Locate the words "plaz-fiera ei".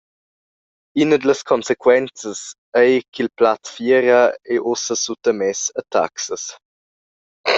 3.37-4.59